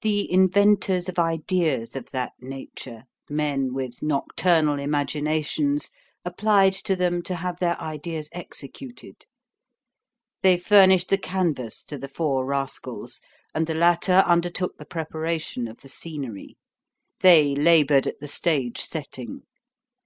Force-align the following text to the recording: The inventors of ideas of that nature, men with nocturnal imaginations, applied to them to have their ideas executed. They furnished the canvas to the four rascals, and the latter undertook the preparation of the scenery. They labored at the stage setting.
The 0.00 0.32
inventors 0.32 1.06
of 1.10 1.18
ideas 1.18 1.94
of 1.94 2.12
that 2.12 2.32
nature, 2.40 3.04
men 3.28 3.74
with 3.74 4.02
nocturnal 4.02 4.78
imaginations, 4.78 5.90
applied 6.24 6.72
to 6.72 6.96
them 6.96 7.20
to 7.24 7.34
have 7.34 7.58
their 7.58 7.78
ideas 7.78 8.30
executed. 8.32 9.26
They 10.40 10.56
furnished 10.56 11.10
the 11.10 11.18
canvas 11.18 11.84
to 11.84 11.98
the 11.98 12.08
four 12.08 12.46
rascals, 12.46 13.20
and 13.54 13.66
the 13.66 13.74
latter 13.74 14.24
undertook 14.26 14.78
the 14.78 14.86
preparation 14.86 15.68
of 15.68 15.82
the 15.82 15.90
scenery. 15.90 16.56
They 17.20 17.54
labored 17.54 18.06
at 18.06 18.18
the 18.18 18.28
stage 18.28 18.78
setting. 18.80 19.42